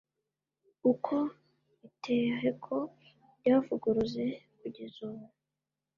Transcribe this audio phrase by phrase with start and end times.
[0.91, 1.15] uko
[1.87, 2.75] iteheko
[3.39, 4.25] ryavuguruze
[4.59, 5.25] kugeza ubu